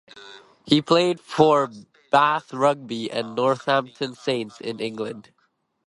He 0.65 0.81
played 0.81 1.19
for 1.19 1.69
Bath 2.09 2.53
Rugby 2.55 3.11
and 3.11 3.35
Northampton 3.35 4.15
Saints 4.15 4.59
in 4.59 4.79
England. 4.79 5.31